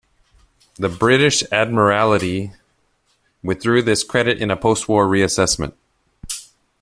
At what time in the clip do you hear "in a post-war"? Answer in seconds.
4.41-5.05